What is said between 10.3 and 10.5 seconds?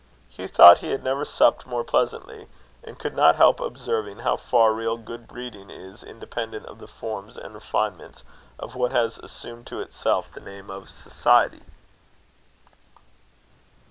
the